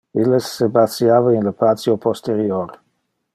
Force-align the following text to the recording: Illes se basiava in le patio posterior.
Illes 0.21 0.45
se 0.53 0.67
basiava 0.77 1.33
in 1.41 1.45
le 1.49 1.53
patio 1.61 1.95
posterior. 2.07 2.73